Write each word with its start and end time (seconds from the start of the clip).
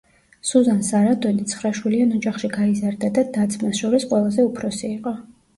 სუზან 0.51 0.79
სარანდონი 0.87 1.45
ცხრაშვილიან 1.51 2.15
ოჯახში 2.21 2.51
გაიზარდა 2.55 3.13
და 3.19 3.27
და-ძმას 3.37 3.83
შორის 3.83 4.09
ყველაზე 4.15 4.49
უფროსი 4.51 4.91
იყო. 4.99 5.15